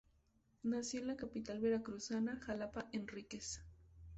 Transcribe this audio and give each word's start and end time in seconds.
Nació 0.63 1.01
en 1.01 1.07
la 1.09 1.15
capital 1.15 1.59
veracruzana, 1.59 2.39
Xalapa-Enríquez. 2.39 3.61